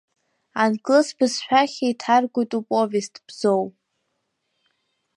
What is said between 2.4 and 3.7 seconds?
уповест Бзоу.